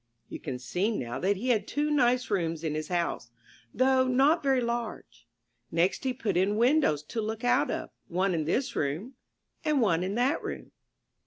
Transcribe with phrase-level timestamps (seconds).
[0.31, 3.29] w w You can see now that he had two nice rooms in his house,
[3.71, 5.27] though not very large.
[5.69, 9.13] Next he put in windows to look out of— one in this room—
[9.63, 10.71] and one in that room.